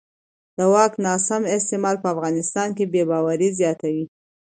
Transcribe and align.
د 0.57 0.59
واک 0.73 0.93
ناسم 1.05 1.41
استعمال 1.57 1.95
په 2.03 2.07
افغانستان 2.13 2.69
کې 2.77 2.85
بې 2.93 3.03
باورۍ 3.09 3.49
زیاتوي 3.59 4.05